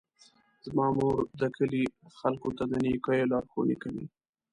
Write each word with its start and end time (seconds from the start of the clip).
زما 0.65 0.87
مور 0.97 1.17
د 1.41 1.43
کلي 1.57 1.83
خلکو 2.19 2.49
ته 2.57 2.63
د 2.71 2.73
نیکیو 2.85 3.29
لارښوونې 3.31 3.75
کوي. 3.83 4.05